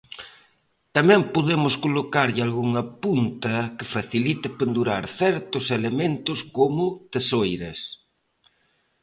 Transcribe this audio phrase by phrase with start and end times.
[0.95, 7.79] Tamén podemos colocarlle algunha punta que facilite pendurar certos elementos como tesoiras.